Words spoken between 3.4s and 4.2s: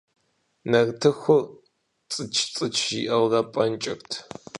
пӏэнкӏырт.